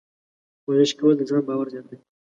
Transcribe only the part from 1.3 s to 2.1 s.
باور زیاتوي.